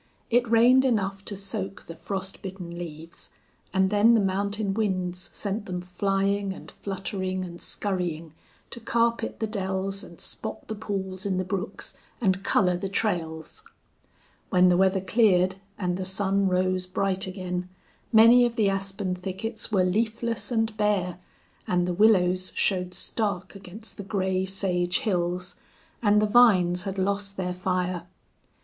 [0.31, 3.29] It rained enough to soak the frost bitten leaves,
[3.71, 8.33] and then the mountain winds sent them flying and fluttering and scurrying
[8.71, 13.63] to carpet the dells and spot the pools in the brooks and color the trails.
[14.49, 17.69] When the weather cleared and the sun rose bright again
[18.11, 21.19] many of the aspen thickets were leafless and bare,
[21.67, 25.57] and the willows showed stark against the gray sage hills,
[26.01, 28.07] and the vines had lost their fire.